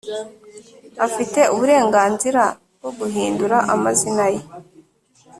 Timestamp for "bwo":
2.93-3.05